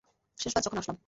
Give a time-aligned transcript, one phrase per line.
[0.37, 0.97] শেষবার যখন আসলাম?